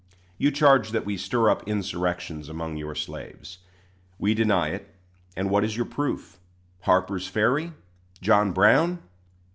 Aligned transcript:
You 0.39 0.49
charge 0.49 0.93
that 0.93 1.05
we 1.05 1.15
stir 1.15 1.51
up 1.51 1.61
insurrections 1.67 2.49
among 2.49 2.75
your 2.75 2.95
slaves. 2.95 3.59
We 4.17 4.33
deny 4.33 4.69
it; 4.69 4.95
and 5.37 5.51
what 5.51 5.63
is 5.63 5.77
your 5.77 5.85
proof? 5.85 6.39
Harper's 6.79 7.27
Ferry! 7.27 7.73
John 8.19 8.51
Brown! 8.51 8.97